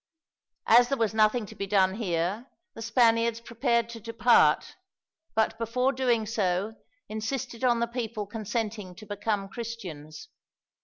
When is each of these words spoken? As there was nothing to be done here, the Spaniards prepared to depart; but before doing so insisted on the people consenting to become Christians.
As 0.65 0.89
there 0.89 0.97
was 0.97 1.13
nothing 1.13 1.45
to 1.45 1.53
be 1.53 1.67
done 1.67 1.93
here, 1.93 2.47
the 2.73 2.81
Spaniards 2.81 3.39
prepared 3.39 3.87
to 3.89 3.99
depart; 3.99 4.75
but 5.35 5.55
before 5.59 5.93
doing 5.93 6.25
so 6.25 6.73
insisted 7.07 7.63
on 7.63 7.81
the 7.81 7.87
people 7.87 8.25
consenting 8.25 8.95
to 8.95 9.05
become 9.05 9.47
Christians. 9.47 10.29